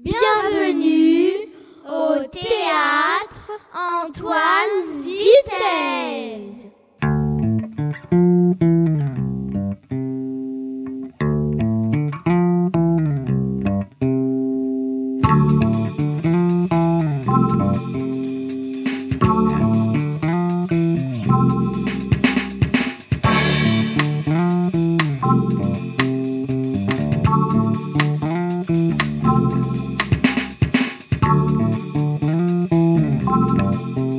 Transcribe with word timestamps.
Bienvenue 0.00 1.52
au 1.86 2.24
théâtre 2.24 3.52
Antoine 3.72 5.02
Vitesse. 5.04 6.66
Les 33.74 34.13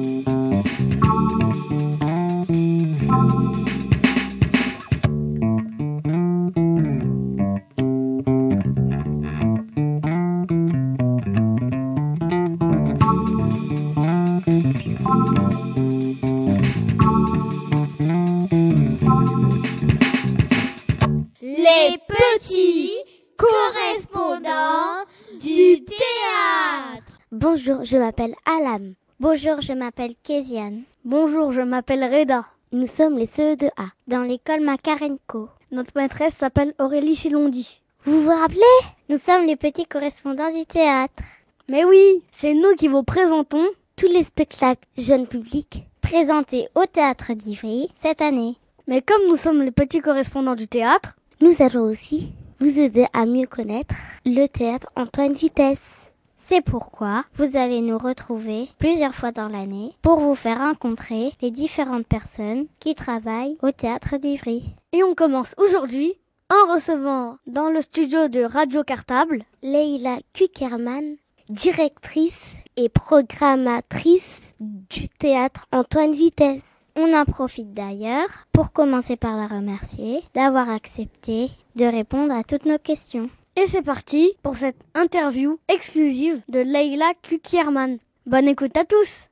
Bonjour, 29.45 29.61
je 29.61 29.73
m'appelle 29.73 30.15
Kéziane. 30.23 30.81
Bonjour, 31.03 31.51
je 31.51 31.61
m'appelle 31.61 32.03
Reda. 32.03 32.45
Nous 32.71 32.87
sommes 32.87 33.15
les 33.15 33.27
CE2A. 33.27 33.89
Dans 34.07 34.23
l'école 34.23 34.61
Makarenko. 34.61 35.49
Notre 35.71 35.91
maîtresse 35.95 36.33
s'appelle 36.33 36.73
Aurélie 36.79 37.15
Silondi. 37.15 37.81
Vous 38.05 38.23
vous 38.23 38.29
rappelez? 38.29 38.59
Nous 39.07 39.17
sommes 39.17 39.45
les 39.45 39.55
petits 39.55 39.85
correspondants 39.85 40.49
du 40.49 40.65
théâtre. 40.65 41.21
Mais 41.69 41.85
oui, 41.85 42.23
c'est 42.31 42.55
nous 42.55 42.73
qui 42.75 42.87
vous 42.87 43.03
présentons 43.03 43.67
tous 43.95 44.07
les 44.07 44.23
spectacles 44.23 44.87
jeunes 44.97 45.27
publics 45.27 45.83
présentés 46.01 46.67
au 46.73 46.87
théâtre 46.87 47.33
d'Ivry 47.33 47.91
cette 47.95 48.23
année. 48.23 48.55
Mais 48.87 49.03
comme 49.03 49.27
nous 49.27 49.37
sommes 49.37 49.61
les 49.61 49.71
petits 49.71 50.01
correspondants 50.01 50.55
du 50.55 50.67
théâtre, 50.67 51.15
nous 51.41 51.61
allons 51.61 51.83
aussi 51.83 52.31
vous 52.59 52.79
aider 52.79 53.05
à 53.13 53.27
mieux 53.27 53.45
connaître 53.45 53.93
le 54.25 54.47
théâtre 54.47 54.87
Antoine 54.95 55.33
Vitesse. 55.33 56.04
C'est 56.47 56.61
pourquoi 56.61 57.23
vous 57.37 57.57
allez 57.57 57.81
nous 57.81 57.97
retrouver 57.97 58.69
plusieurs 58.77 59.15
fois 59.15 59.31
dans 59.31 59.47
l'année 59.47 59.93
pour 60.03 60.19
vous 60.19 60.35
faire 60.35 60.59
rencontrer 60.59 61.33
les 61.41 61.49
différentes 61.49 62.05
personnes 62.05 62.67
qui 62.79 62.93
travaillent 62.93 63.57
au 63.63 63.71
théâtre 63.71 64.17
d'Ivry. 64.17 64.63
Et 64.93 65.01
on 65.01 65.15
commence 65.15 65.55
aujourd'hui 65.57 66.13
en 66.51 66.71
recevant 66.71 67.37
dans 67.47 67.71
le 67.71 67.81
studio 67.81 68.27
de 68.27 68.43
Radio 68.43 68.83
Cartable 68.83 69.43
Leila 69.63 70.19
Kukerman, 70.33 71.15
directrice 71.49 72.53
et 72.77 72.89
programmatrice 72.89 74.41
du 74.59 75.09
théâtre 75.09 75.65
Antoine 75.71 76.13
Vitesse. 76.13 76.61
On 76.95 77.11
en 77.15 77.25
profite 77.25 77.73
d'ailleurs 77.73 78.29
pour 78.53 78.71
commencer 78.71 79.17
par 79.17 79.35
la 79.35 79.47
remercier 79.47 80.21
d'avoir 80.35 80.69
accepté 80.69 81.49
de 81.75 81.85
répondre 81.85 82.33
à 82.33 82.43
toutes 82.43 82.65
nos 82.65 82.77
questions. 82.77 83.31
Et 83.57 83.67
c'est 83.67 83.83
parti 83.83 84.33
pour 84.43 84.57
cette 84.57 84.81
interview 84.95 85.57
exclusive 85.69 86.41
de 86.49 86.59
Leila 86.59 87.13
Kukierman. 87.23 87.99
Bonne 88.25 88.49
écoute 88.49 88.75
à 88.75 88.83
tous 88.83 89.29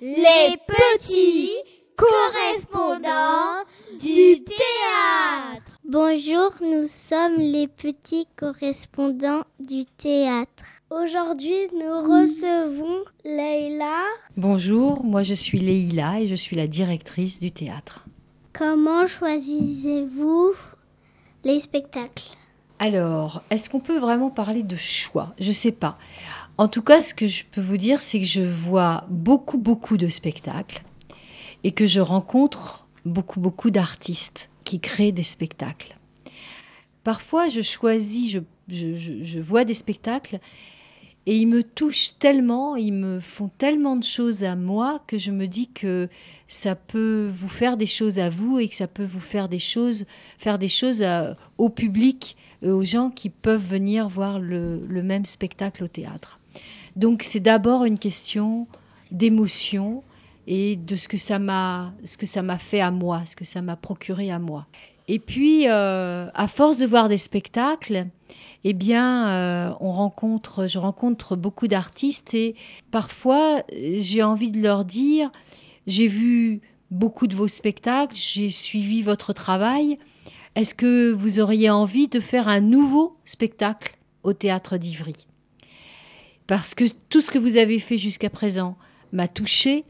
Les 0.00 0.56
petits 0.68 1.50
correspondants 1.96 3.64
du 3.98 4.44
théâtre. 4.44 5.80
Bonjour, 5.82 6.52
nous 6.62 6.86
sommes 6.86 7.38
les 7.40 7.66
petits 7.66 8.28
correspondants 8.36 9.42
du 9.58 9.86
théâtre. 9.86 10.62
Aujourd'hui, 10.88 11.66
nous 11.72 12.00
recevons 12.00 13.04
Leïla. 13.24 14.04
Bonjour, 14.36 15.02
moi 15.02 15.24
je 15.24 15.34
suis 15.34 15.58
Leïla 15.58 16.20
et 16.20 16.28
je 16.28 16.36
suis 16.36 16.54
la 16.54 16.68
directrice 16.68 17.40
du 17.40 17.50
théâtre. 17.50 18.06
Comment 18.56 19.08
choisissez-vous 19.08 20.52
les 21.42 21.58
spectacles? 21.58 22.36
Alors, 22.78 23.42
est-ce 23.50 23.68
qu'on 23.68 23.80
peut 23.80 23.98
vraiment 23.98 24.30
parler 24.30 24.62
de 24.62 24.76
choix? 24.76 25.34
Je 25.40 25.50
sais 25.50 25.72
pas. 25.72 25.98
En 26.56 26.68
tout 26.68 26.82
cas, 26.82 27.02
ce 27.02 27.14
que 27.14 27.26
je 27.26 27.44
peux 27.50 27.60
vous 27.60 27.78
dire, 27.78 28.00
c'est 28.00 28.20
que 28.20 28.26
je 28.26 28.42
vois 28.42 29.06
beaucoup, 29.08 29.58
beaucoup 29.58 29.96
de 29.96 30.06
spectacles 30.06 30.84
et 31.64 31.72
que 31.72 31.88
je 31.88 31.98
rencontre 31.98 32.86
beaucoup, 33.04 33.40
beaucoup 33.40 33.72
d'artistes 33.72 34.50
qui 34.62 34.78
créent 34.78 35.10
des 35.10 35.24
spectacles. 35.24 35.96
Parfois, 37.02 37.48
je 37.48 37.60
choisis, 37.60 38.38
je, 38.68 39.38
vois 39.40 39.64
des 39.64 39.74
spectacles 39.74 40.38
et 41.26 41.36
ils 41.36 41.46
me 41.46 41.62
touchent 41.62 42.18
tellement, 42.18 42.76
ils 42.76 42.92
me 42.92 43.20
font 43.20 43.50
tellement 43.58 43.96
de 43.96 44.04
choses 44.04 44.44
à 44.44 44.56
moi 44.56 45.02
que 45.06 45.18
je 45.18 45.30
me 45.30 45.46
dis 45.46 45.68
que 45.68 46.08
ça 46.48 46.74
peut 46.74 47.28
vous 47.32 47.48
faire 47.48 47.76
des 47.76 47.86
choses 47.86 48.18
à 48.18 48.28
vous 48.28 48.58
et 48.58 48.68
que 48.68 48.74
ça 48.74 48.86
peut 48.86 49.04
vous 49.04 49.20
faire 49.20 49.48
des 49.48 49.58
choses, 49.58 50.04
faire 50.38 50.58
des 50.58 50.68
choses 50.68 51.02
à, 51.02 51.36
au 51.58 51.68
public, 51.68 52.36
aux 52.62 52.84
gens 52.84 53.10
qui 53.10 53.30
peuvent 53.30 53.66
venir 53.66 54.08
voir 54.08 54.38
le, 54.38 54.84
le 54.86 55.02
même 55.02 55.24
spectacle 55.24 55.84
au 55.84 55.88
théâtre. 55.88 56.40
Donc 56.96 57.22
c'est 57.22 57.40
d'abord 57.40 57.84
une 57.84 57.98
question 57.98 58.66
d'émotion, 59.10 60.02
et 60.46 60.76
de 60.76 60.96
ce 60.96 61.08
que 61.08 61.16
ça 61.16 61.38
m'a 61.38 61.92
ce 62.04 62.16
que 62.16 62.26
ça 62.26 62.42
m'a 62.42 62.58
fait 62.58 62.80
à 62.80 62.90
moi, 62.90 63.22
ce 63.24 63.36
que 63.36 63.44
ça 63.44 63.62
m'a 63.62 63.76
procuré 63.76 64.30
à 64.30 64.38
moi. 64.38 64.66
Et 65.08 65.18
puis 65.18 65.68
euh, 65.68 66.28
à 66.34 66.48
force 66.48 66.78
de 66.78 66.86
voir 66.86 67.08
des 67.08 67.18
spectacles, 67.18 68.06
eh 68.64 68.72
bien 68.72 69.28
euh, 69.28 69.70
on 69.80 69.92
rencontre 69.92 70.66
je 70.66 70.78
rencontre 70.78 71.36
beaucoup 71.36 71.68
d'artistes 71.68 72.34
et 72.34 72.54
parfois 72.90 73.62
j'ai 73.72 74.22
envie 74.22 74.50
de 74.50 74.60
leur 74.60 74.84
dire 74.84 75.30
j'ai 75.86 76.06
vu 76.06 76.62
beaucoup 76.90 77.26
de 77.26 77.34
vos 77.34 77.48
spectacles, 77.48 78.14
j'ai 78.16 78.50
suivi 78.50 79.02
votre 79.02 79.32
travail. 79.32 79.98
Est-ce 80.54 80.74
que 80.74 81.12
vous 81.12 81.40
auriez 81.40 81.68
envie 81.68 82.08
de 82.08 82.20
faire 82.20 82.48
un 82.48 82.60
nouveau 82.60 83.16
spectacle 83.24 83.96
au 84.22 84.32
théâtre 84.32 84.78
d'Ivry? 84.78 85.26
Parce 86.46 86.74
que 86.74 86.84
tout 87.08 87.20
ce 87.20 87.30
que 87.30 87.38
vous 87.38 87.56
avez 87.56 87.78
fait 87.78 87.98
jusqu'à 87.98 88.30
présent 88.30 88.76
m'a 89.12 89.28
touché 89.28 89.84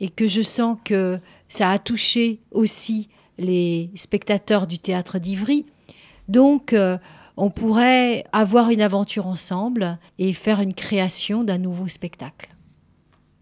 et 0.00 0.08
que 0.08 0.26
je 0.26 0.42
sens 0.42 0.78
que 0.84 1.20
ça 1.48 1.70
a 1.70 1.78
touché 1.78 2.40
aussi 2.50 3.08
les 3.38 3.90
spectateurs 3.94 4.66
du 4.66 4.78
théâtre 4.78 5.18
d'Ivry. 5.18 5.66
Donc, 6.28 6.72
euh, 6.72 6.98
on 7.38 7.50
pourrait 7.50 8.24
avoir 8.32 8.70
une 8.70 8.82
aventure 8.82 9.28
ensemble 9.28 9.98
et 10.18 10.32
faire 10.32 10.60
une 10.60 10.74
création 10.74 11.44
d'un 11.44 11.58
nouveau 11.58 11.86
spectacle. 11.86 12.50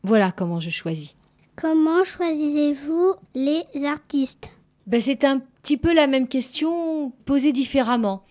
Voilà 0.03 0.33
comment 0.33 0.61
je 0.61 0.69
choisis. 0.69 1.17
Comment 1.57 2.05
choisissez-vous 2.05 3.15
les 3.35 3.65
artistes? 3.87 4.55
Ben, 4.87 5.01
C'est 5.01 5.25
un 5.25 5.41
petit 5.63 5.79
peu 5.79 5.95
la 5.95 6.07
même 6.07 6.29
question 6.29 7.11
posée 7.25 7.53
différemment. 7.53 8.23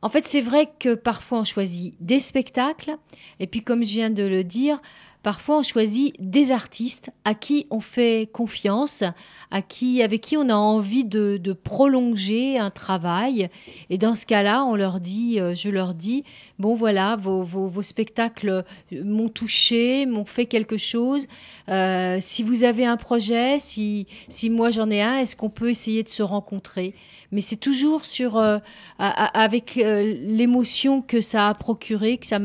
En 0.00 0.08
fait, 0.08 0.26
c'est 0.28 0.40
vrai 0.40 0.70
que 0.78 0.94
parfois 0.94 1.40
on 1.40 1.44
choisit 1.44 1.94
des 1.98 2.20
spectacles, 2.20 2.96
et 3.40 3.48
puis 3.48 3.62
comme 3.62 3.82
je 3.82 3.94
viens 3.94 4.10
de 4.10 4.22
le 4.22 4.44
dire, 4.44 4.80
Parfois, 5.22 5.58
on 5.58 5.62
choisit 5.62 6.14
des 6.18 6.50
artistes 6.50 7.10
à 7.24 7.34
qui 7.34 7.66
on 7.70 7.80
fait 7.80 8.30
confiance, 8.32 9.04
à 9.50 9.62
qui, 9.62 10.02
avec 10.02 10.20
qui 10.20 10.36
on 10.36 10.48
a 10.48 10.54
envie 10.54 11.04
de, 11.04 11.36
de 11.36 11.52
prolonger 11.52 12.58
un 12.58 12.70
travail. 12.70 13.50
Et 13.88 13.98
dans 13.98 14.14
ce 14.14 14.26
cas-là, 14.26 14.64
on 14.64 14.74
leur 14.74 15.00
dit, 15.00 15.40
euh, 15.40 15.54
je 15.54 15.68
leur 15.68 15.94
dis, 15.94 16.24
bon 16.58 16.74
voilà, 16.74 17.16
vos, 17.16 17.42
vos, 17.42 17.82
spectacles 17.82 18.64
m'ont 18.92 19.28
touché, 19.28 20.06
m'ont 20.06 20.24
fait 20.24 20.46
quelque 20.46 20.76
chose. 20.76 21.26
Euh, 21.68 22.18
si 22.20 22.42
vous 22.42 22.64
avez 22.64 22.84
un 22.84 22.96
projet, 22.96 23.58
si, 23.58 24.06
si 24.28 24.50
moi 24.50 24.70
j'en 24.70 24.90
ai 24.90 25.02
un, 25.02 25.16
est-ce 25.16 25.36
qu'on 25.36 25.50
peut 25.50 25.70
essayer 25.70 26.02
de 26.02 26.08
se 26.08 26.22
rencontrer? 26.22 26.94
Mais 27.32 27.40
c'est 27.40 27.56
toujours 27.56 28.04
sur 28.04 28.36
euh, 28.36 28.58
avec 28.98 29.76
euh, 29.76 30.14
l'émotion 30.20 31.00
que 31.00 31.20
ça 31.20 31.48
a 31.48 31.54
procuré, 31.54 32.18
que 32.18 32.26
ça 32.26 32.40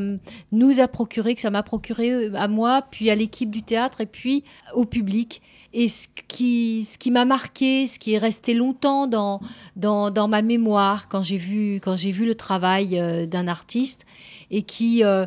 nous 0.51 0.79
a 0.79 0.87
procuré, 0.87 1.35
que 1.35 1.41
ça 1.41 1.49
m'a 1.49 1.63
procuré 1.63 2.11
euh, 2.11 2.35
à 2.35 2.47
moi, 2.47 2.83
puis 2.91 3.09
à 3.09 3.15
l'équipe 3.15 3.49
du 3.49 3.63
théâtre 3.63 4.01
et 4.01 4.05
puis 4.05 4.43
au 4.73 4.85
public. 4.85 5.41
Et 5.77 5.89
ce 5.89 6.07
qui, 6.29 6.85
ce 6.85 6.97
qui 6.97 7.11
m'a 7.11 7.25
marqué, 7.25 7.85
ce 7.85 7.99
qui 7.99 8.13
est 8.13 8.17
resté 8.17 8.53
longtemps 8.53 9.07
dans, 9.07 9.41
dans, 9.75 10.27
ma 10.29 10.41
mémoire 10.41 11.09
quand 11.09 11.21
j'ai 11.21 11.37
vu, 11.37 11.81
quand 11.83 11.97
j'ai 11.97 12.13
vu 12.13 12.25
le 12.25 12.33
travail 12.33 12.97
euh, 12.97 13.25
d'un 13.25 13.49
artiste 13.49 14.05
et 14.51 14.61
qui, 14.61 15.03
euh, 15.03 15.25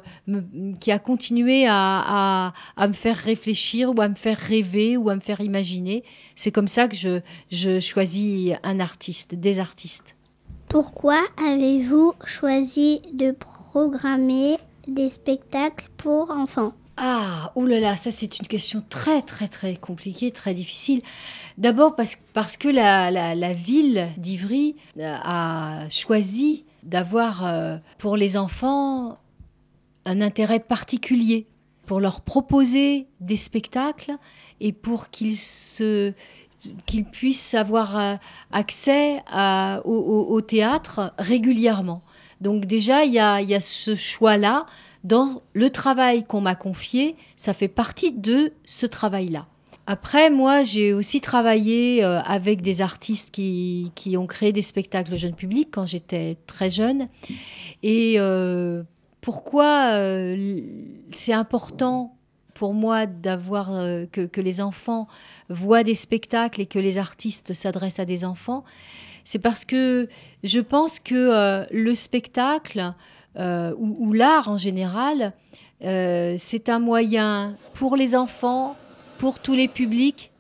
qui 0.80 0.90
a 0.90 0.98
continué 0.98 1.66
à, 1.66 1.74
à, 1.74 2.54
à, 2.78 2.88
me 2.88 2.94
faire 2.94 3.18
réfléchir 3.18 3.94
ou 3.94 4.00
à 4.00 4.08
me 4.08 4.14
faire 4.14 4.38
rêver 4.38 4.96
ou 4.96 5.10
à 5.10 5.14
me 5.16 5.20
faire 5.20 5.42
imaginer, 5.42 6.02
c'est 6.34 6.50
comme 6.50 6.68
ça 6.68 6.88
que 6.88 6.96
je, 6.96 7.20
je 7.50 7.78
choisis 7.78 8.54
un 8.62 8.80
artiste, 8.80 9.34
des 9.34 9.58
artistes. 9.58 10.16
Pourquoi 10.70 11.20
avez-vous 11.36 12.14
choisi 12.24 13.02
de 13.12 13.32
programmer 13.32 14.56
des 14.86 15.10
spectacles 15.10 15.90
pour 15.98 16.30
enfants? 16.30 16.72
Ah, 17.00 17.52
oulala, 17.54 17.96
ça 17.96 18.10
c'est 18.10 18.40
une 18.40 18.48
question 18.48 18.82
très 18.88 19.22
très 19.22 19.46
très 19.46 19.76
compliquée, 19.76 20.32
très 20.32 20.52
difficile. 20.52 21.00
D'abord 21.56 21.94
parce, 21.94 22.18
parce 22.34 22.56
que 22.56 22.66
la, 22.68 23.12
la, 23.12 23.36
la 23.36 23.52
ville 23.52 24.08
d'Ivry 24.16 24.74
euh, 24.98 25.16
a 25.22 25.88
choisi 25.90 26.64
d'avoir 26.82 27.46
euh, 27.46 27.76
pour 27.98 28.16
les 28.16 28.36
enfants 28.36 29.16
un 30.06 30.20
intérêt 30.20 30.58
particulier, 30.58 31.46
pour 31.86 32.00
leur 32.00 32.20
proposer 32.20 33.06
des 33.20 33.36
spectacles 33.36 34.16
et 34.58 34.72
pour 34.72 35.10
qu'ils 35.10 35.36
se 35.36 36.12
qu'ils 36.86 37.04
puissent 37.04 37.54
avoir 37.54 37.96
euh, 37.96 38.14
accès 38.50 39.22
au, 39.84 40.26
au, 40.28 40.40
théâtre 40.40 41.14
régulièrement. 41.16 42.02
Donc 42.40 42.66
déjà, 42.66 43.04
il 43.04 43.12
y 43.12 43.20
a, 43.20 43.40
y 43.40 43.54
a 43.54 43.60
ce 43.60 43.94
choix-là. 43.94 44.66
Dans 45.04 45.42
le 45.52 45.70
travail 45.70 46.24
qu'on 46.24 46.40
m'a 46.40 46.54
confié, 46.54 47.16
ça 47.36 47.54
fait 47.54 47.68
partie 47.68 48.12
de 48.12 48.52
ce 48.64 48.86
travail-là. 48.86 49.46
Après, 49.90 50.28
moi, 50.28 50.64
j'ai 50.64 50.92
aussi 50.92 51.22
travaillé 51.22 52.04
euh, 52.04 52.20
avec 52.20 52.60
des 52.60 52.82
artistes 52.82 53.30
qui, 53.30 53.90
ont 54.18 54.26
créé 54.26 54.52
des 54.52 54.60
spectacles 54.60 55.16
jeune 55.16 55.34
public 55.34 55.70
quand 55.72 55.86
j'étais 55.86 56.36
très 56.46 56.68
jeune. 56.68 57.08
Et 57.82 58.16
euh, 58.18 58.82
pourquoi 59.22 59.92
euh, 59.92 60.60
c'est 61.14 61.32
important 61.32 62.14
pour 62.52 62.74
moi 62.74 63.06
d'avoir 63.06 63.68
que, 64.12 64.40
les 64.40 64.60
enfants 64.60 65.08
voient 65.48 65.84
des 65.84 65.94
spectacles 65.94 66.60
et 66.60 66.66
que 66.66 66.78
les 66.78 66.98
artistes 66.98 67.54
s'adressent 67.54 68.00
à 68.00 68.04
des 68.04 68.26
enfants, 68.26 68.64
c'est 69.24 69.38
parce 69.38 69.64
que 69.64 70.08
je 70.44 70.60
pense 70.60 70.98
que 70.98 71.66
le 71.70 71.94
spectacle 71.94 72.92
euh, 73.38 73.74
ou, 73.78 74.12
l'art 74.12 74.48
en 74.48 74.58
général, 74.58 75.32
euh, 75.84 76.34
c'est 76.38 76.68
un 76.68 76.78
moyen 76.80 77.56
pour 77.74 77.96
les 77.96 78.16
enfants, 78.16 78.76
pour 79.18 79.38
tous 79.38 79.54
les 79.54 79.68
publics, 79.68 80.32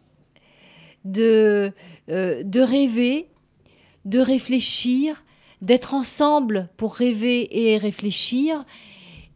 de, 1.04 1.72
euh, 2.10 2.42
de 2.42 2.60
rêver, 2.60 3.28
de 4.04 4.18
réfléchir, 4.18 5.22
d'être 5.62 5.94
ensemble 5.94 6.68
pour 6.76 6.94
rêver 6.94 7.70
et 7.70 7.78
réfléchir 7.78 8.64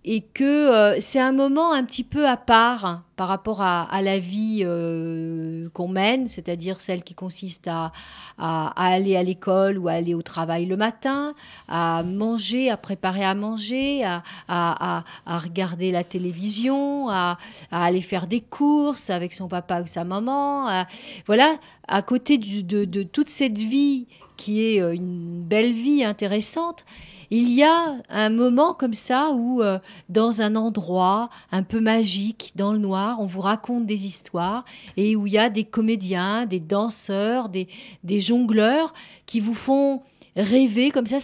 et 0.05 0.21
que 0.21 0.43
euh, 0.45 1.01
c'est 1.01 1.21
un 1.21 1.33
moment 1.33 1.73
un 1.73 1.85
petit 1.85 2.03
peu 2.03 2.27
à 2.27 2.37
part 2.37 3.03
par 3.17 3.29
rapport 3.29 3.63
à, 3.63 4.03
la 4.03 4.19
vie 4.19 4.63
euh, 4.65 5.69
qu'on 5.75 5.87
mène, 5.87 6.27
c'est-à-dire 6.27 6.81
celle 6.81 7.05
qui 7.05 7.15
consiste 7.15 7.69
à, 7.69 7.93
aller 8.37 9.17
à 9.17 9.23
l'école 9.23 9.79
ou 9.79 9.87
à 9.87 9.93
aller 9.93 10.15
au 10.15 10.23
travail 10.23 10.67
le 10.67 10.77
matin, 10.77 11.35
à 11.69 12.03
manger, 12.03 12.69
à 12.69 12.77
préparer 12.77 13.23
à 13.23 13.37
manger, 13.37 14.03
à, 14.49 15.05
regarder 15.25 15.93
la 15.93 16.03
télévision, 16.03 17.11
à, 17.11 17.39
aller 17.71 18.03
faire 18.03 18.27
des 18.27 18.41
courses 18.41 19.09
avec 19.09 19.33
son 19.33 19.47
papa 19.47 19.83
ou 19.83 19.87
sa 19.87 20.03
maman. 20.03 20.85
voilà, 21.27 21.59
à 21.87 22.03
côté 22.03 22.39
de 22.39 23.03
toute 23.05 23.29
cette 23.29 23.59
vie 23.59 24.09
qui 24.43 24.65
est 24.65 24.81
euh, 24.81 24.93
une 24.93 25.43
belle 25.45 25.73
vie 25.73 26.05
intéressante, 26.05 26.85
il 27.35 27.51
y 27.51 27.63
a 27.63 27.97
un 28.11 28.29
moment 28.29 28.75
comme 28.75 28.93
ça 28.93 29.31
où, 29.31 29.63
euh, 29.63 29.79
dans 30.11 30.43
un 30.43 30.55
endroit 30.55 31.31
un 31.51 31.63
peu 31.63 31.81
magique, 31.81 32.53
dans 32.57 32.75
le 32.75 32.79
noir, 32.79 33.21
on 33.21 33.25
vous 33.25 33.41
raconte 33.41 33.87
des 33.87 34.05
histoires 34.05 34.67
et 34.99 35.17
où 35.17 35.27
il 35.27 35.33
y 35.33 35.39
a 35.39 35.49
des 35.49 35.65
comédiens, 35.65 36.45
des 36.45 36.61
danseurs, 36.61 37.49
des, 37.49 37.69
des 38.05 38.21
jongleurs 38.21 38.93
qui 39.25 39.41
vous 39.41 39.55
font 39.55 40.03
rêver 40.37 40.91
comme 40.91 41.07
ça. 41.07 41.17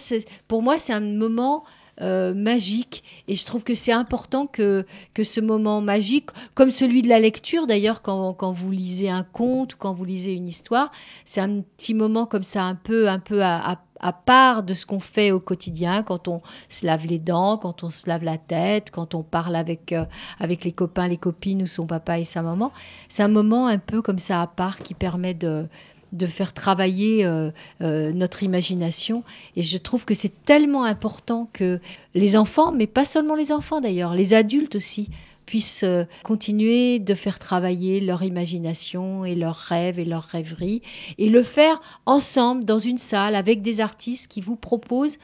Pour 0.47 0.63
moi, 0.63 0.79
c'est 0.79 0.93
un 0.93 0.99
moment 0.99 1.63
euh, 2.01 2.33
magique. 2.33 3.03
Et 3.27 3.35
je 3.35 3.45
trouve 3.45 3.63
que 3.63 3.75
c'est 3.75 3.91
important 3.91 4.47
que, 4.47 4.85
que 5.13 5.23
ce 5.23 5.41
moment 5.41 5.81
magique, 5.81 6.29
comme 6.55 6.71
celui 6.71 7.01
de 7.01 7.09
la 7.09 7.19
lecture 7.19 7.67
d'ailleurs, 7.67 8.01
quand, 8.01 8.33
quand 8.33 8.51
vous 8.51 8.71
lisez 8.71 9.09
un 9.09 9.23
conte 9.23 9.73
ou 9.73 9.77
quand 9.77 9.93
vous 9.93 10.05
lisez 10.05 10.33
une 10.33 10.47
histoire, 10.47 10.91
c'est 11.25 11.41
un 11.41 11.61
petit 11.61 11.93
moment 11.93 12.25
comme 12.25 12.43
ça, 12.43 12.63
un 12.63 12.75
peu, 12.75 13.09
un 13.09 13.19
peu 13.19 13.43
à, 13.43 13.71
à, 13.71 13.81
à 13.99 14.13
part 14.13 14.63
de 14.63 14.73
ce 14.73 14.85
qu'on 14.85 14.99
fait 14.99 15.31
au 15.31 15.39
quotidien, 15.39 16.03
quand 16.03 16.27
on 16.27 16.41
se 16.69 16.85
lave 16.85 17.05
les 17.05 17.19
dents, 17.19 17.57
quand 17.57 17.83
on 17.83 17.89
se 17.89 18.07
lave 18.07 18.23
la 18.23 18.37
tête, 18.37 18.91
quand 18.91 19.13
on 19.15 19.23
parle 19.23 19.55
avec, 19.55 19.91
euh, 19.91 20.05
avec 20.39 20.63
les 20.63 20.71
copains, 20.71 21.07
les 21.07 21.17
copines 21.17 21.63
ou 21.63 21.67
son 21.67 21.85
papa 21.85 22.19
et 22.19 22.25
sa 22.25 22.41
maman. 22.41 22.71
C'est 23.09 23.23
un 23.23 23.27
moment 23.27 23.67
un 23.67 23.77
peu 23.77 24.01
comme 24.01 24.19
ça 24.19 24.41
à 24.41 24.47
part 24.47 24.79
qui 24.79 24.93
permet 24.93 25.33
de 25.33 25.67
de 26.11 26.25
faire 26.25 26.53
travailler 26.53 27.25
euh, 27.25 27.51
euh, 27.81 28.11
notre 28.11 28.43
imagination. 28.43 29.23
Et 29.55 29.63
je 29.63 29.77
trouve 29.77 30.05
que 30.05 30.13
c'est 30.13 30.43
tellement 30.45 30.83
important 30.83 31.49
que 31.53 31.79
les 32.15 32.35
enfants, 32.35 32.71
mais 32.71 32.87
pas 32.87 33.05
seulement 33.05 33.35
les 33.35 33.51
enfants 33.51 33.81
d'ailleurs, 33.81 34.13
les 34.13 34.33
adultes 34.33 34.75
aussi, 34.75 35.09
puissent 35.45 35.83
euh, 35.83 36.05
continuer 36.23 36.99
de 36.99 37.13
faire 37.13 37.39
travailler 37.39 38.01
leur 38.01 38.23
imagination 38.23 39.25
et 39.25 39.35
leurs 39.35 39.55
rêves 39.55 39.99
et 39.99 40.05
leurs 40.05 40.23
rêveries, 40.23 40.81
et 41.17 41.29
le 41.29 41.43
faire 41.43 41.81
ensemble 42.05 42.65
dans 42.65 42.79
une 42.79 42.99
salle 42.99 43.35
avec 43.35 43.61
des 43.61 43.81
artistes 43.81 44.27
qui 44.27 44.41
vous 44.41 44.55
proposent 44.55 45.17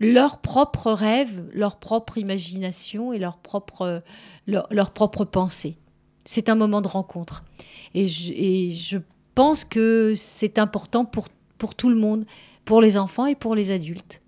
leurs 0.00 0.38
propres 0.38 0.92
rêves, 0.92 1.44
leur 1.52 1.76
propre 1.76 2.18
imagination 2.18 3.12
et 3.12 3.18
leur 3.18 3.36
propre, 3.38 4.02
leur, 4.46 4.90
pensée. 4.92 5.76
C'est 6.24 6.48
un 6.48 6.54
moment 6.54 6.80
de 6.80 6.88
rencontre. 6.88 7.42
Et 7.94 8.06
je, 8.06 8.32
et 8.32 8.72
je 8.74 8.98
pense 9.38 9.64
que 9.64 10.14
c'est 10.16 10.58
important 10.58 11.04
pour, 11.04 11.28
pour 11.58 11.76
tout 11.76 11.90
le 11.90 11.94
monde, 11.94 12.24
pour 12.64 12.80
les 12.80 12.98
enfants 12.98 13.26
et 13.26 13.36
pour 13.36 13.54
les 13.54 13.70
adultes. 13.70 14.20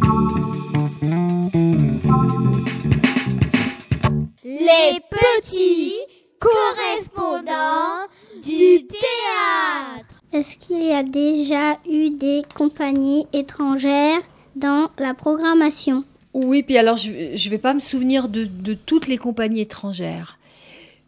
Les 4.44 5.00
petits 5.10 5.94
correspondants 6.38 8.06
du 8.40 8.86
théâtre. 8.86 10.22
Est-ce 10.32 10.56
qu'il 10.56 10.84
y 10.84 10.92
a 10.92 11.02
déjà 11.02 11.78
eu 11.90 12.10
des 12.10 12.42
compagnies 12.54 13.26
étrangères 13.32 14.20
dans 14.54 14.90
la 14.96 15.14
programmation? 15.14 16.04
Oui, 16.34 16.62
puis 16.62 16.78
alors 16.78 16.98
je 16.98 17.10
ne 17.10 17.50
vais 17.50 17.58
pas 17.58 17.74
me 17.74 17.80
souvenir 17.80 18.28
de, 18.28 18.44
de 18.44 18.74
toutes 18.74 19.08
les 19.08 19.18
compagnies 19.18 19.62
étrangères. 19.62 20.38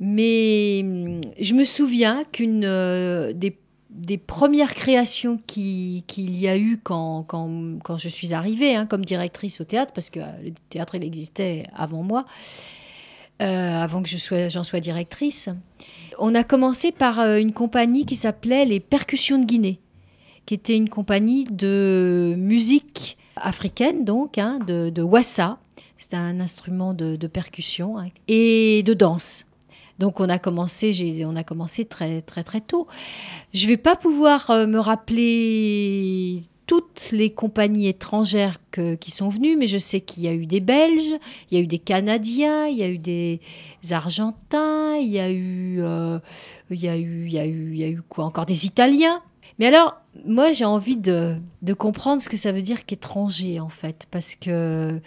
Mais 0.00 0.81
je 1.38 1.55
me 1.55 1.62
souviens 1.62 2.25
qu'une 2.32 2.64
euh, 2.64 3.32
des 3.32 3.56
des 3.93 4.19
premières 4.19 4.75
créations 4.75 5.39
qu'il 5.47 6.03
qui 6.05 6.25
y 6.25 6.49
a 6.49 6.56
eu 6.56 6.79
quand, 6.83 7.23
quand, 7.25 7.97
je 7.99 8.09
suis 8.09 8.33
arrivée 8.33 8.75
hein, 8.75 8.87
comme 8.87 9.05
directrice 9.05 9.61
au 9.61 9.65
théâtre, 9.65 9.93
parce 9.94 10.11
que 10.11 10.21
le 10.21 10.53
théâtre 10.71 10.94
il 10.94 11.05
existait 11.05 11.67
avant 11.77 12.03
moi, 12.03 12.25
euh, 13.43 13.82
avant 13.82 14.03
que 14.03 14.08
je 14.08 14.17
sois, 14.17 14.49
j'en 14.49 14.65
sois 14.65 14.81
directrice. 14.81 15.49
On 16.19 16.34
a 16.34 16.44
commencé 16.44 16.91
par 16.91 17.20
euh, 17.20 17.37
une 17.37 17.53
compagnie 17.53 18.06
qui 18.06 18.17
s'appelait 18.17 18.65
les 18.65 18.81
Percussions 18.81 19.39
de 19.39 19.44
Guinée, 19.44 19.79
qui 20.46 20.55
était 20.55 20.77
une 20.77 20.89
compagnie 20.89 21.44
de 21.44 22.34
musique 22.39 23.19
africaine, 23.37 24.05
donc, 24.05 24.39
hein, 24.39 24.58
de, 24.67 24.91
de 24.91 25.03
wassa, 25.03 25.58
c'est 25.99 26.15
un 26.15 26.41
instrument 26.41 26.94
de, 26.94 27.17
de 27.17 27.27
percussion, 27.27 27.99
hein, 27.99 28.08
et 28.29 28.82
de 28.84 28.94
danse. 28.94 29.46
Donc 30.03 30.19
on 30.19 30.29
a 30.29 30.41
commencé, 30.41 31.23
on 31.25 31.37
a 31.37 31.44
commencé 31.44 31.85
très 31.85 32.23
très 32.23 32.43
très 32.43 32.61
tôt. 32.61 32.89
Je 33.55 33.69
vais 33.69 33.77
pas 33.77 33.94
pouvoir 33.94 34.51
euh, 34.51 34.67
me 34.67 34.81
rappeler 34.81 36.43
toutes 36.67 37.11
les 37.13 37.31
compagnies 37.31 37.87
étrangères 37.87 38.59
qui 38.99 39.11
sont 39.13 39.29
venues, 39.29 39.56
mais 39.56 39.69
je 39.69 39.79
sais 39.79 40.01
qu'il 40.01 40.25
y 40.25 40.29
a 40.29 40.35
eu 40.35 40.44
des 40.44 40.59
Belges, 40.59 41.21
il 41.51 41.56
y 41.56 41.61
a 41.61 41.63
eu 41.63 41.69
des 41.69 41.79
Canadiens, 41.79 42.67
il 42.67 42.79
y 42.79 42.82
a 42.82 42.89
eu 42.89 42.99
des 42.99 43.41
Argentins, 43.93 44.97
il 44.97 45.06
y 45.06 45.21
a 45.21 45.31
eu, 45.31 45.77
euh, 45.79 46.19
il 46.71 46.82
y 46.82 46.89
a 46.89 46.97
eu, 46.97 47.27
il 47.27 47.32
y 47.32 47.39
a 47.39 47.47
eu, 47.47 47.77
y 47.77 47.85
a 47.85 47.89
eu 47.89 48.03
quoi 48.03 48.25
encore? 48.25 48.47
Des 48.47 48.67
Italiens. 48.67 49.23
Mais 49.61 49.67
alors, 49.67 49.94
moi, 50.27 50.51
j'ai 50.51 50.65
envie 50.65 50.97
de, 50.97 51.37
de 51.63 51.75
comprendre 51.75 52.21
ce 52.21 52.29
que 52.29 52.37
ça 52.37 52.51
veut 52.51 52.63
dire 52.63 52.87
qu'étranger 52.87 53.61
en 53.61 53.69
fait, 53.69 54.09
parce 54.11 54.35
que 54.35 54.99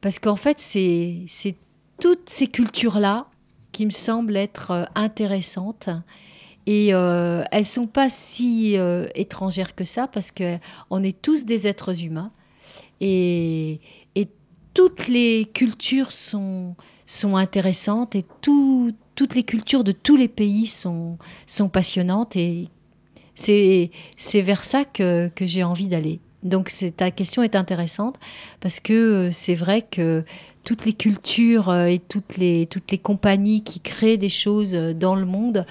parce 0.00 0.18
qu'en 0.18 0.36
fait, 0.36 0.58
c'est 0.58 1.18
c'est 1.28 1.56
toutes 2.00 2.30
ces 2.30 2.46
cultures 2.46 2.98
là 2.98 3.26
qui 3.80 3.86
me 3.86 3.90
semblent 3.90 4.36
être 4.36 4.72
euh, 4.72 4.84
intéressantes. 4.94 5.88
Et 6.66 6.92
euh, 6.92 7.42
elles 7.50 7.64
sont 7.64 7.86
pas 7.86 8.10
si 8.10 8.76
euh, 8.76 9.06
étrangères 9.14 9.74
que 9.74 9.84
ça 9.84 10.06
parce 10.06 10.30
que 10.32 10.58
on 10.90 11.02
est 11.02 11.18
tous 11.22 11.46
des 11.46 11.66
êtres 11.66 12.04
humains 12.04 12.30
et, 13.00 13.80
et 14.16 14.28
toutes 14.74 15.08
les 15.08 15.46
cultures 15.54 16.12
sont 16.12 16.76
sont 17.06 17.36
intéressantes 17.36 18.14
et 18.14 18.26
tout, 18.42 18.92
toutes 19.14 19.34
les 19.34 19.44
cultures 19.44 19.82
de 19.82 19.92
tous 19.92 20.16
les 20.16 20.28
pays 20.28 20.66
sont 20.66 21.16
sont 21.46 21.70
passionnantes 21.70 22.36
et 22.36 22.68
c'est 23.34 23.90
vers 24.34 24.64
ça 24.64 24.84
que, 24.84 25.28
que 25.34 25.46
j'ai 25.46 25.64
envie 25.64 25.88
d'aller. 25.88 26.20
Donc 26.42 26.72
ta 26.96 27.10
question 27.10 27.42
est 27.42 27.54
intéressante 27.54 28.18
parce 28.60 28.80
que 28.80 29.30
c'est 29.32 29.54
vrai 29.54 29.82
que 29.82 30.24
toutes 30.64 30.84
les 30.84 30.92
cultures 30.92 31.74
et 31.74 31.98
toutes 31.98 32.36
les, 32.36 32.66
toutes 32.66 32.90
les 32.90 32.98
compagnies 32.98 33.62
qui 33.62 33.80
créent 33.80 34.16
des 34.16 34.30
choses 34.30 34.72
dans 34.72 35.16
le 35.16 35.26
monde, 35.26 35.66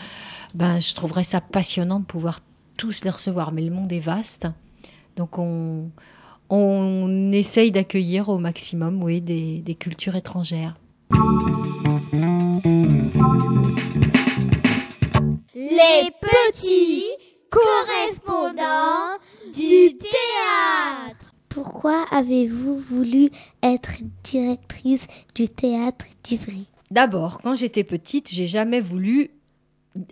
ben, 0.54 0.80
je 0.80 0.94
trouverais 0.94 1.24
ça 1.24 1.42
passionnant 1.42 2.00
de 2.00 2.06
pouvoir 2.06 2.40
tous 2.78 3.04
les 3.04 3.10
recevoir. 3.10 3.52
Mais 3.52 3.64
le 3.64 3.72
monde 3.72 3.92
est 3.92 4.00
vaste. 4.00 4.48
Donc 5.16 5.38
on, 5.38 5.90
on 6.50 7.32
essaye 7.32 7.72
d'accueillir 7.72 8.30
au 8.30 8.38
maximum, 8.38 9.04
oui, 9.04 9.22
des, 9.22 9.60
des 9.60 9.76
cultures 9.76 10.16
étrangères. 10.16 10.76
Les 15.56 16.12
petits 16.22 17.06
correspondants 17.50 19.18
du 19.60 19.98
théâtre. 19.98 21.34
Pourquoi 21.50 22.06
avez-vous 22.12 22.80
voulu 22.80 23.30
être 23.62 23.92
directrice 24.24 25.08
du 25.36 25.50
théâtre 25.50 26.06
d'Ivry? 26.24 26.66
D'abord, 26.92 27.42
quand 27.42 27.56
j'étais 27.56 27.84
petite, 27.84 28.30
j'ai 28.30 28.48
jamais 28.48 28.80
voulu 28.80 29.32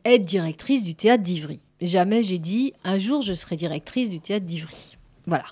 être 0.04 0.26
directrice 0.26 0.84
du 0.84 0.96
théâtre 0.96 1.24
d'Ivry. 1.24 1.60
Jamais 1.80 2.24
j'ai 2.24 2.40
dit 2.40 2.74
un 2.84 3.00
jour 3.00 3.22
je 3.22 3.34
serai 3.34 3.56
directrice 3.56 4.10
du 4.10 4.20
théâtre 4.20 4.46
d'Ivry. 4.46 4.98
Voilà. 5.26 5.46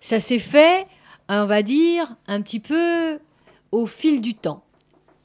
Ça 0.00 0.20
s'est 0.20 0.38
fait, 0.38 0.86
on 1.28 1.46
va 1.46 1.62
dire, 1.62 2.14
un 2.26 2.40
petit 2.40 2.60
peu 2.60 3.18
au 3.72 3.86
fil 3.86 4.20
du 4.20 4.34
temps. 4.34 4.62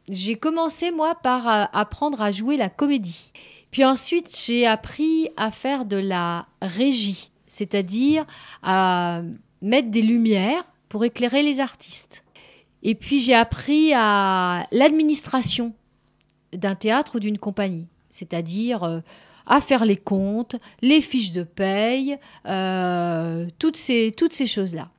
J'ai 0.07 0.36
commencé, 0.36 0.91
moi, 0.91 1.15
par 1.15 1.48
euh, 1.48 1.65
apprendre 1.74 2.22
à 2.22 2.31
jouer 2.31 2.55
la 2.57 2.69
comédie. 2.69 3.31
Puis 3.72 3.84
ensuite, 3.84 4.36
j'ai 4.46 4.65
appris 4.65 5.29
à 5.36 5.51
faire 5.51 5.84
de 5.84 5.98
la 5.98 6.48
régie, 6.62 7.29
c'est-à-dire 7.57 8.25
à 8.61 9.21
mettre 9.61 9.89
des 9.89 10.03
lumières 10.03 10.63
pour 10.89 11.03
éclairer 11.03 11.41
les 11.41 11.59
artistes. 11.59 12.23
Et 12.83 12.95
puis 12.95 13.21
j'ai 13.21 13.33
appris 13.33 13.91
à 13.93 14.67
l'administration 14.71 15.73
d'un 16.53 16.75
théâtre 16.75 17.15
ou 17.15 17.19
d'une 17.19 17.39
compagnie, 17.39 17.87
c'est-à-dire 18.09 18.83
euh, 18.83 18.99
à 19.45 19.59
faire 19.59 19.85
les 19.85 19.97
comptes, 19.97 20.55
les 20.81 21.01
fiches 21.01 21.31
de 21.31 21.43
paye, 21.43 22.17
euh, 22.45 23.47
toutes 23.57 23.77
ces, 23.77 24.13
choses-là. 24.45 24.89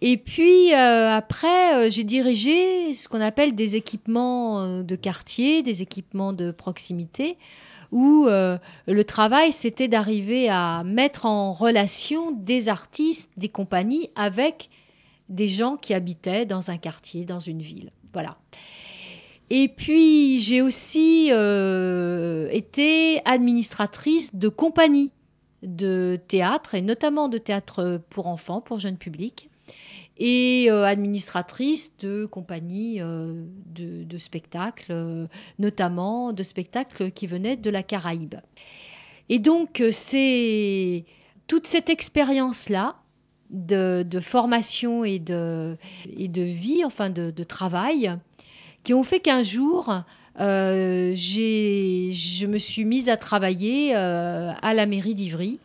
Et 0.00 0.16
puis 0.16 0.74
euh, 0.74 1.10
après, 1.10 1.88
j'ai 1.90 2.04
dirigé 2.04 2.92
ce 2.92 3.08
qu'on 3.08 3.20
appelle 3.20 3.54
des 3.54 3.76
équipements 3.76 4.82
de 4.82 4.96
quartier, 4.96 5.62
des 5.62 5.80
équipements 5.80 6.32
de 6.32 6.50
proximité, 6.50 7.38
où 7.94 8.26
le 8.26 9.02
travail, 9.04 9.52
c'était 9.52 9.88
d'arriver 9.88 10.50
à 10.50 10.82
mettre 10.84 11.24
en 11.24 11.52
relation 11.52 12.32
des 12.32 12.68
artistes, 12.68 13.30
des 13.36 13.48
compagnies 13.48 14.10
avec 14.16 14.68
des 15.28 15.48
gens 15.48 15.76
qui 15.76 15.94
habitaient 15.94 16.44
dans 16.44 16.70
un 16.70 16.76
quartier, 16.76 17.24
dans 17.24 17.40
une 17.40 17.62
ville. 17.62 17.92
Voilà. 18.12 18.36
Et 19.50 19.68
puis, 19.68 20.40
j'ai 20.40 20.62
aussi 20.62 21.28
euh, 21.30 22.48
été 22.50 23.20
administratrice 23.24 24.34
de 24.34 24.48
compagnie 24.48 25.10
de 25.62 26.18
théâtre, 26.28 26.74
et 26.74 26.82
notamment 26.82 27.28
de 27.28 27.38
théâtre 27.38 28.00
pour 28.10 28.26
enfants, 28.26 28.60
pour 28.60 28.78
jeunes 28.80 28.98
publics, 28.98 29.50
et 30.18 30.66
euh, 30.70 30.84
administratrice 30.84 31.92
de 31.98 32.24
compagnie 32.26 33.00
euh, 33.00 33.44
de, 33.66 34.04
de, 34.04 34.18
spectacles, 34.18 35.28
notamment 35.58 36.32
de 36.32 36.42
spectacles 36.42 37.10
qui 37.10 37.26
venaient 37.26 37.56
de 37.56 37.70
la 37.70 37.82
Caraïbe. 37.82 38.36
Et 39.28 39.38
donc, 39.38 39.82
c'est 39.90 41.04
toute 41.46 41.66
cette 41.66 41.90
expérience-là 41.90 42.96
de, 43.50 44.20
formation 44.20 45.04
et 45.04 45.18
de, 45.18 45.76
et 46.16 46.28
de 46.28 46.42
vie, 46.42 46.84
enfin 46.84 47.10
de, 47.10 47.44
travail, 47.44 48.16
qui 48.82 48.94
ont 48.94 49.02
fait 49.02 49.20
qu'un 49.20 49.42
jour, 49.42 50.02
euh, 50.40 51.12
je 51.14 52.46
me 52.46 52.58
suis 52.58 52.84
mise 52.84 53.08
à 53.08 53.16
travailler 53.16 53.94
euh, 53.96 54.52
à 54.60 54.74
la 54.74 54.86
mairie 54.86 55.14
d'Ivry. 55.14 55.58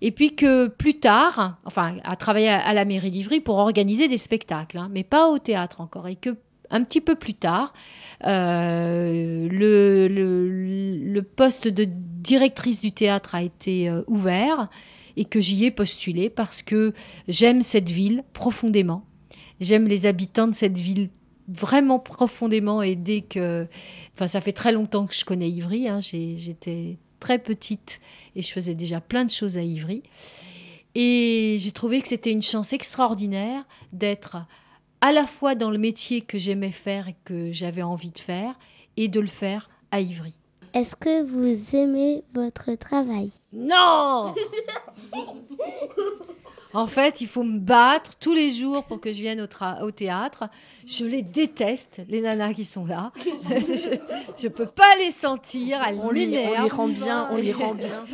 Et 0.00 0.12
puis 0.12 0.34
que 0.34 0.68
plus 0.68 0.98
tard, 1.00 1.58
enfin, 1.64 1.96
à 2.04 2.16
travailler 2.16 2.48
à, 2.48 2.72
la 2.72 2.84
mairie 2.84 3.10
d'Ivry 3.10 3.40
pour 3.40 3.56
organiser 3.56 4.08
des 4.08 4.16
spectacles, 4.16 4.78
hein, 4.78 4.88
mais 4.92 5.02
pas 5.02 5.28
au 5.28 5.38
théâtre 5.38 5.80
encore. 5.80 6.08
Et 6.08 6.16
que 6.16 6.36
un 6.70 6.84
petit 6.84 7.00
peu 7.00 7.14
plus 7.14 7.34
tard, 7.34 7.72
euh, 8.26 9.48
le, 9.50 10.06
le, 10.08 11.22
poste 11.22 11.66
de 11.66 11.88
directrice 11.88 12.80
du 12.80 12.92
théâtre 12.92 13.34
a 13.34 13.42
été 13.42 13.90
ouvert 14.06 14.68
et 15.16 15.24
que 15.24 15.40
j'y 15.40 15.64
ai 15.64 15.70
postulé 15.70 16.30
parce 16.30 16.62
que 16.62 16.92
j'aime 17.26 17.62
cette 17.62 17.88
ville 17.88 18.22
profondément. 18.34 19.04
J'aime 19.60 19.88
les 19.88 20.06
habitants 20.06 20.46
de 20.46 20.54
cette 20.54 20.78
ville 20.78 21.08
vraiment 21.48 21.98
profondément 21.98 22.82
et 22.82 22.94
dès 22.94 23.22
que... 23.22 23.66
Enfin, 24.14 24.28
ça 24.28 24.40
fait 24.40 24.52
très 24.52 24.72
longtemps 24.72 25.06
que 25.06 25.14
je 25.14 25.24
connais 25.24 25.50
Ivry. 25.50 25.88
Hein. 25.88 26.00
J'étais 26.00 26.98
très 27.20 27.38
petite 27.38 28.00
et 28.36 28.42
je 28.42 28.52
faisais 28.52 28.74
déjà 28.74 29.00
plein 29.00 29.24
de 29.24 29.30
choses 29.30 29.58
à 29.58 29.62
Ivry. 29.62 30.02
Et 30.94 31.58
j'ai 31.60 31.72
trouvé 31.72 32.00
que 32.00 32.08
c'était 32.08 32.32
une 32.32 32.42
chance 32.42 32.72
extraordinaire 32.72 33.64
d'être 33.92 34.38
à 35.00 35.12
la 35.12 35.26
fois 35.26 35.54
dans 35.54 35.70
le 35.70 35.78
métier 35.78 36.22
que 36.22 36.38
j'aimais 36.38 36.72
faire 36.72 37.08
et 37.08 37.14
que 37.24 37.52
j'avais 37.52 37.82
envie 37.82 38.10
de 38.10 38.18
faire 38.18 38.58
et 38.96 39.08
de 39.08 39.20
le 39.20 39.28
faire 39.28 39.70
à 39.90 40.00
Ivry. 40.00 40.34
Est-ce 40.74 40.96
que 40.96 41.22
vous 41.22 41.76
aimez 41.76 42.24
votre 42.34 42.74
travail? 42.74 43.32
Non 43.52 44.34
En 46.78 46.86
fait, 46.86 47.20
il 47.20 47.26
faut 47.26 47.42
me 47.42 47.58
battre 47.58 48.12
tous 48.20 48.32
les 48.32 48.52
jours 48.52 48.84
pour 48.84 49.00
que 49.00 49.12
je 49.12 49.18
vienne 49.18 49.40
au, 49.80 49.90
théâtre. 49.90 50.44
Je 50.86 51.04
les 51.04 51.22
déteste, 51.22 52.02
les 52.08 52.20
nanas 52.20 52.54
qui 52.54 52.64
sont 52.64 52.86
là. 52.86 53.10
je 53.24 54.44
ne 54.44 54.48
peux 54.48 54.66
pas 54.66 54.94
les 54.96 55.10
sentir, 55.10 55.82
elles 55.84 55.98
on, 56.00 56.12
les, 56.12 56.38
on 56.38 56.62
les 56.62 56.68
rend 56.68 56.86
bien, 56.86 57.28
on 57.32 57.36
les 57.36 57.52
rend 57.52 57.74
bien. 57.74 58.04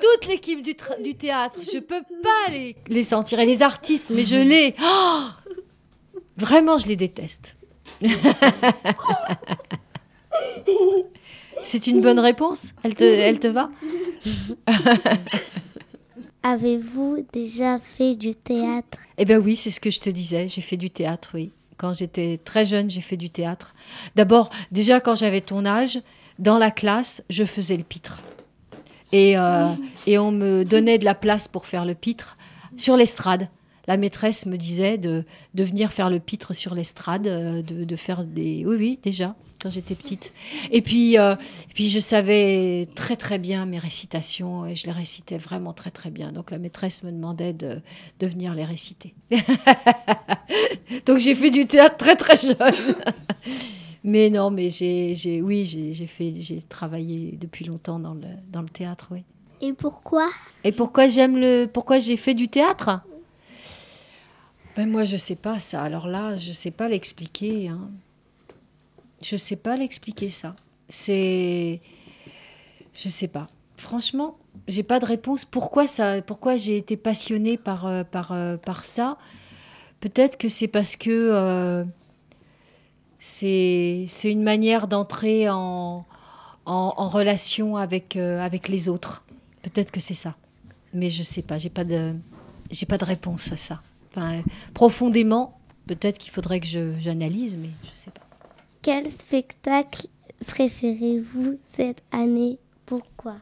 Toute 0.00 0.26
l'équipe 0.26 0.60
du, 0.60 0.74
du, 1.04 1.14
théâtre, 1.14 1.60
je 1.70 1.76
ne 1.76 1.80
peux 1.82 2.02
pas 2.20 2.50
les, 2.50 2.74
les, 2.88 3.04
sentir. 3.04 3.38
Et 3.38 3.46
les 3.46 3.62
artistes, 3.62 4.10
mais 4.10 4.24
je 4.24 4.34
les... 4.34 4.74
Oh 4.82 5.28
Vraiment, 6.36 6.78
je 6.78 6.88
les 6.88 6.96
déteste. 6.96 7.56
C'est 11.62 11.86
une 11.86 12.00
bonne 12.00 12.18
réponse? 12.18 12.72
Elle 12.82 12.96
te, 12.96 13.04
elle 13.04 13.38
te 13.38 13.46
va? 13.46 13.68
Avez-vous 16.48 17.26
déjà 17.30 17.78
fait 17.78 18.14
du 18.14 18.34
théâtre? 18.34 18.96
Eh 19.18 19.26
bien 19.26 19.38
oui, 19.38 19.54
c'est 19.54 19.68
ce 19.68 19.80
que 19.80 19.90
je 19.90 20.00
te 20.00 20.08
disais, 20.08 20.48
j'ai 20.48 20.62
fait 20.62 20.78
du 20.78 20.88
théâtre, 20.88 21.32
oui. 21.34 21.50
Quand 21.76 21.92
j'étais 21.92 22.40
très 22.42 22.64
jeune, 22.64 22.88
j'ai 22.88 23.02
fait 23.02 23.18
du 23.18 23.28
théâtre. 23.28 23.74
D'abord, 24.16 24.48
déjà 24.72 24.98
quand 24.98 25.14
j'avais 25.14 25.42
ton 25.42 25.66
âge, 25.66 26.00
dans 26.38 26.56
la 26.56 26.70
classe, 26.70 27.22
je 27.28 27.44
faisais 27.44 27.76
le 27.76 27.82
pitre. 27.82 28.22
Et, 29.12 29.36
euh, 29.36 29.66
et 30.06 30.16
on 30.16 30.32
me 30.32 30.64
donnait 30.64 30.96
de 30.96 31.04
la 31.04 31.14
place 31.14 31.48
pour 31.48 31.66
faire 31.66 31.84
le 31.84 31.94
pitre 31.94 32.38
sur 32.78 32.96
l'estrade 32.96 33.48
la 33.88 33.96
maîtresse 33.96 34.44
me 34.44 34.56
disait 34.56 34.98
de, 34.98 35.24
de 35.54 35.64
venir 35.64 35.92
faire 35.92 36.10
le 36.10 36.20
pitre 36.20 36.54
sur 36.54 36.74
l'estrade, 36.74 37.26
euh, 37.26 37.62
de, 37.62 37.84
de, 37.84 37.96
faire 37.96 38.22
des... 38.22 38.64
Oui, 38.66 38.76
oui, 38.76 38.98
déjà, 39.02 39.34
quand 39.62 39.70
j'étais 39.70 39.94
petite. 39.94 40.34
Et 40.70 40.82
puis, 40.82 41.18
euh, 41.18 41.34
puis 41.74 41.88
je 41.88 41.98
savais 41.98 42.86
très 42.94 43.16
très 43.16 43.38
bien 43.38 43.64
mes 43.64 43.78
récitations 43.78 44.66
et 44.66 44.74
je 44.74 44.84
les 44.84 44.92
récitais 44.92 45.38
vraiment 45.38 45.72
très 45.72 45.90
très 45.90 46.10
bien. 46.10 46.32
Donc 46.32 46.50
la 46.50 46.58
maîtresse 46.58 47.02
me 47.02 47.10
demandait 47.10 47.54
de, 47.54 47.80
de 48.20 48.26
venir 48.26 48.54
les 48.54 48.66
réciter. 48.66 49.14
Donc 51.06 51.16
j'ai 51.16 51.34
fait 51.34 51.50
du 51.50 51.66
théâtre 51.66 51.96
très 51.96 52.16
très 52.16 52.36
jeune. 52.36 52.56
mais 54.04 54.28
non, 54.28 54.50
mais 54.50 54.68
j'ai, 54.68 55.40
oui, 55.42 55.64
j'ai, 55.64 56.06
fait, 56.06 56.34
j'ai 56.40 56.60
travaillé 56.60 57.38
depuis 57.40 57.64
longtemps 57.64 57.98
dans 57.98 58.12
le, 58.12 58.26
dans 58.52 58.60
le 58.60 58.68
théâtre, 58.68 59.08
oui. 59.12 59.24
Et 59.62 59.72
pourquoi? 59.72 60.28
Et 60.62 60.72
pourquoi 60.72 61.08
j'aime 61.08 61.38
le, 61.38 61.66
pourquoi 61.66 62.00
j'ai 62.00 62.18
fait 62.18 62.34
du 62.34 62.48
théâtre? 62.48 63.00
Ben 64.78 64.88
moi, 64.88 65.04
je 65.04 65.16
sais 65.16 65.34
pas 65.34 65.58
ça. 65.58 65.82
Alors 65.82 66.06
là, 66.06 66.36
je 66.36 66.52
sais 66.52 66.70
pas 66.70 66.88
l'expliquer. 66.88 67.66
Hein. 67.66 67.90
Je 69.20 69.36
sais 69.36 69.56
pas 69.56 69.74
l'expliquer 69.76 70.30
ça. 70.30 70.54
C'est, 70.88 71.80
je 72.96 73.08
sais 73.08 73.26
pas. 73.26 73.48
Franchement, 73.76 74.38
j'ai 74.68 74.84
pas 74.84 75.00
de 75.00 75.04
réponse. 75.04 75.44
Pourquoi 75.44 75.86
Pourquoi 76.24 76.56
j'ai 76.58 76.76
été 76.76 76.96
passionnée 76.96 77.56
par 77.56 77.86
euh, 77.86 78.04
par 78.04 78.30
euh, 78.30 78.56
par 78.56 78.84
ça? 78.84 79.18
Peut-être 79.98 80.38
que 80.38 80.48
c'est 80.48 80.68
parce 80.68 80.94
que 80.94 81.10
euh, 81.10 81.84
c'est 83.18 84.06
une 84.22 84.44
manière 84.44 84.86
d'entrer 84.86 85.50
en, 85.50 86.06
en, 86.66 87.08
relation 87.08 87.76
avec 87.76 88.14
avec 88.14 88.68
les 88.68 88.88
autres. 88.88 89.24
Peut-être 89.62 89.90
que 89.90 89.98
c'est 89.98 90.14
ça. 90.14 90.36
Mais 90.94 91.10
je 91.10 91.24
sais 91.24 91.42
pas. 91.42 91.58
J'ai 91.58 91.68
pas 91.68 91.82
pas 91.84 92.98
de 92.98 93.04
réponse 93.04 93.50
à 93.50 93.56
ça 93.56 93.82
profondément, 94.74 95.58
peut-être 95.86 96.18
qu'il 96.18 96.32
faudrait 96.32 96.60
que 96.60 96.66
j'analyse, 96.98 97.56
mais 97.56 97.70
je 97.84 97.90
ne 97.90 97.96
sais 97.96 98.10
pas. 98.10 98.26
Quel 98.82 99.10
spectacle 99.10 100.06
préférez-vous 100.46 101.58
cette 101.64 102.02
année? 102.12 102.58
Pourquoi? 102.86 103.36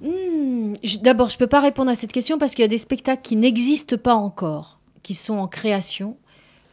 Hmm, 0.00 0.74
D'abord, 1.02 1.30
je 1.30 1.36
ne 1.36 1.38
peux 1.38 1.46
pas 1.46 1.60
répondre 1.60 1.90
à 1.90 1.94
cette 1.94 2.12
question 2.12 2.38
parce 2.38 2.54
qu'il 2.54 2.62
y 2.62 2.66
a 2.66 2.68
des 2.68 2.78
spectacles 2.78 3.22
qui 3.22 3.36
n'existent 3.36 3.96
pas 3.96 4.14
encore, 4.14 4.78
qui 5.02 5.14
sont 5.14 5.34
en 5.34 5.48
création, 5.48 6.16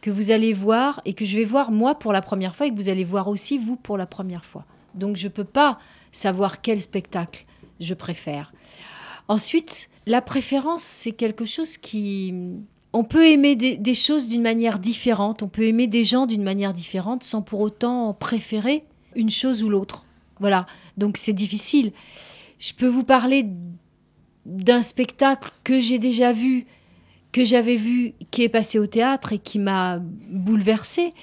que 0.00 0.10
vous 0.10 0.30
allez 0.30 0.52
voir 0.52 1.00
et 1.04 1.14
que 1.14 1.24
je 1.24 1.36
vais 1.36 1.44
voir 1.44 1.70
moi 1.70 1.94
pour 1.94 2.12
la 2.12 2.22
première 2.22 2.56
fois 2.56 2.66
et 2.66 2.70
que 2.70 2.76
vous 2.76 2.88
allez 2.88 3.04
voir 3.04 3.28
aussi 3.28 3.58
vous 3.58 3.76
pour 3.76 3.98
la 3.98 4.06
première 4.06 4.44
fois. 4.44 4.64
Donc 4.94 5.16
je 5.16 5.26
ne 5.26 5.32
peux 5.32 5.44
pas 5.44 5.78
savoir 6.12 6.60
quel 6.60 6.80
spectacle 6.80 7.44
je 7.78 7.94
préfère. 7.94 8.52
Ensuite, 9.28 9.90
la 10.06 10.22
préférence, 10.22 10.82
c'est 10.82 11.12
quelque 11.12 11.44
chose 11.44 11.76
qui... 11.76 12.34
On 12.92 13.04
peut 13.04 13.26
aimer 13.26 13.54
des, 13.54 13.94
choses 13.94 14.26
d'une 14.26 14.42
manière 14.42 14.80
différente, 14.80 15.42
on 15.42 15.48
peut 15.48 15.62
aimer 15.62 15.86
des 15.86 16.04
gens 16.04 16.26
d'une 16.26 16.42
manière 16.42 16.72
différente 16.72 17.22
sans 17.22 17.40
pour 17.40 17.60
autant 17.60 18.12
préférer 18.14 18.84
une 19.14 19.30
chose 19.30 19.62
ou 19.62 19.68
l'autre. 19.68 20.04
Voilà, 20.40 20.66
donc 20.96 21.16
c'est 21.16 21.32
difficile. 21.32 21.92
Je 22.58 22.74
peux 22.74 22.88
vous 22.88 23.04
parler 23.04 23.46
d'un 24.44 24.82
spectacle 24.82 25.52
que 25.62 25.78
j'ai 25.78 26.00
déjà 26.00 26.32
vu, 26.32 26.66
que 27.30 27.44
j'avais 27.44 27.76
vu, 27.76 28.14
qui 28.32 28.42
est 28.42 28.48
passé 28.48 28.78
au 28.80 28.86
théâtre 28.86 29.32
et 29.32 29.38
qui 29.38 29.60
m'a 29.60 30.00
bouleversée. 30.00 31.14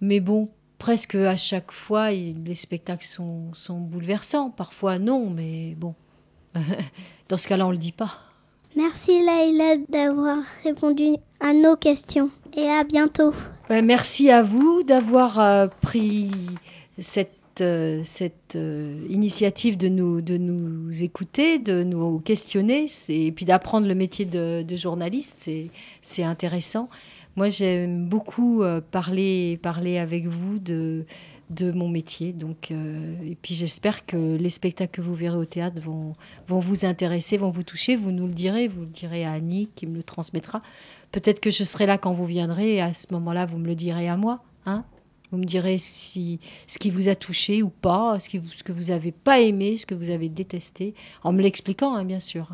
Mais 0.00 0.20
bon, 0.20 0.48
presque 0.78 1.16
à 1.16 1.36
chaque 1.36 1.72
fois, 1.72 2.12
les 2.12 2.54
spectacles 2.54 3.04
sont, 3.04 3.52
sont 3.52 3.80
bouleversants. 3.80 4.50
Parfois 4.50 4.98
non, 4.98 5.28
mais 5.28 5.74
bon, 5.74 5.94
dans 7.28 7.36
ce 7.36 7.46
cas-là, 7.46 7.66
on 7.66 7.70
le 7.70 7.76
dit 7.76 7.92
pas. 7.92 8.25
Merci 8.76 9.24
Laïla 9.24 9.78
d'avoir 9.88 10.36
répondu 10.62 11.14
à 11.40 11.54
nos 11.54 11.76
questions 11.76 12.28
et 12.54 12.68
à 12.68 12.84
bientôt. 12.84 13.32
Merci 13.70 14.30
à 14.30 14.42
vous 14.42 14.82
d'avoir 14.82 15.40
euh, 15.40 15.66
pris 15.80 16.30
cette 16.98 17.32
euh, 17.62 18.02
cette 18.04 18.54
euh, 18.54 19.00
initiative 19.08 19.78
de 19.78 19.88
nous, 19.88 20.20
de 20.20 20.36
nous 20.36 21.02
écouter, 21.02 21.58
de 21.58 21.84
nous 21.84 22.18
questionner, 22.18 22.84
et 23.08 23.32
puis 23.32 23.46
d'apprendre 23.46 23.88
le 23.88 23.94
métier 23.94 24.26
de, 24.26 24.62
de 24.62 24.76
journaliste, 24.76 25.48
c'est 26.02 26.22
intéressant. 26.22 26.90
Moi, 27.34 27.48
j'aime 27.48 28.06
beaucoup 28.06 28.62
parler, 28.90 29.58
parler 29.62 29.96
avec 29.98 30.26
vous 30.26 30.58
de, 30.58 31.04
de 31.50 31.70
mon 31.72 31.88
métier. 31.88 32.32
Donc, 32.32 32.70
et 32.70 33.36
puis 33.40 33.54
j'espère 33.54 34.06
que 34.06 34.36
les 34.36 34.50
spectacles 34.50 34.92
que 34.92 35.00
vous 35.00 35.14
verrez 35.14 35.36
au 35.36 35.44
théâtre 35.44 35.80
vont, 35.80 36.14
vous 36.48 36.84
intéresser, 36.84 37.36
vont 37.36 37.50
vous 37.50 37.62
toucher. 37.62 37.96
Vous 37.96 38.12
nous 38.12 38.26
le 38.26 38.32
direz, 38.32 38.68
vous 38.68 38.82
le 38.82 38.86
direz 38.86 39.24
à 39.24 39.32
Annie 39.32 39.68
qui 39.74 39.86
me 39.86 39.96
le 39.96 40.02
transmettra. 40.02 40.62
Peut-être 41.12 41.40
que 41.40 41.50
je 41.50 41.64
serai 41.64 41.86
là 41.86 41.98
quand 41.98 42.12
vous 42.12 42.26
viendrez 42.26 42.74
et 42.74 42.80
à 42.80 42.92
ce 42.92 43.06
moment-là, 43.12 43.46
vous 43.46 43.58
me 43.58 43.66
le 43.66 43.74
direz 43.74 44.08
à 44.08 44.16
moi. 44.16 44.42
Hein 44.66 44.84
vous 45.32 45.38
me 45.38 45.44
direz 45.44 45.78
si, 45.78 46.40
ce 46.66 46.78
qui 46.78 46.90
vous 46.90 47.08
a 47.08 47.14
touché 47.14 47.62
ou 47.62 47.68
pas, 47.68 48.18
ce, 48.18 48.28
que 48.28 48.72
vous 48.72 48.84
n'avez 48.84 49.12
pas 49.12 49.40
aimé, 49.40 49.76
ce 49.76 49.86
que 49.86 49.94
vous 49.94 50.10
avez 50.10 50.28
détesté, 50.28 50.94
en 51.22 51.32
me 51.32 51.42
l'expliquant, 51.42 51.94
hein, 51.94 52.04
bien 52.04 52.20
sûr. 52.20 52.48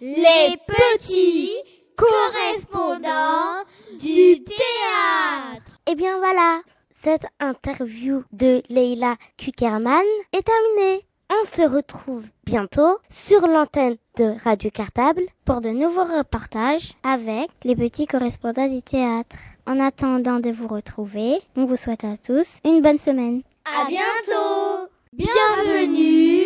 Les 0.00 0.56
petits 0.66 1.50
correspondants 1.96 3.64
du 4.04 4.44
théâtre. 4.44 5.80
Et 5.86 5.92
eh 5.92 5.94
bien 5.94 6.18
voilà, 6.18 6.60
cette 6.92 7.24
interview 7.40 8.22
de 8.32 8.62
Leila 8.68 9.16
Kukerman 9.38 10.04
est 10.32 10.42
terminée. 10.42 11.06
On 11.30 11.46
se 11.46 11.62
retrouve 11.62 12.24
bientôt 12.44 12.98
sur 13.08 13.46
l'antenne 13.46 13.96
de 14.18 14.34
Radio 14.44 14.70
Cartable 14.70 15.22
pour 15.46 15.62
de 15.62 15.70
nouveaux 15.70 16.04
reportages 16.04 16.92
avec 17.02 17.48
les 17.64 17.76
petits 17.76 18.06
correspondants 18.06 18.68
du 18.68 18.82
théâtre. 18.82 19.36
En 19.66 19.80
attendant 19.80 20.38
de 20.38 20.50
vous 20.50 20.68
retrouver, 20.68 21.40
on 21.56 21.64
vous 21.64 21.76
souhaite 21.76 22.04
à 22.04 22.18
tous 22.18 22.58
une 22.64 22.82
bonne 22.82 22.98
semaine. 22.98 23.42
À 23.64 23.86
bientôt. 23.88 24.90
Bienvenue 25.14 26.44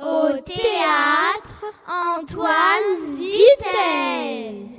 au 0.00 0.38
théâtre 0.38 1.64
Antoine 1.86 3.16
Vitesse. 3.18 4.73